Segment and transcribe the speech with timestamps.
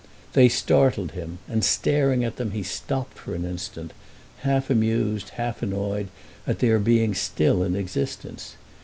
[0.33, 3.93] They startled him and, staring at them, he stopped for an instant,
[4.39, 6.07] half amused, half annoyed
[6.47, 8.55] at their being still in existence.